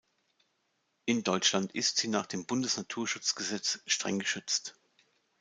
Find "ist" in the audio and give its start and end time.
1.73-1.97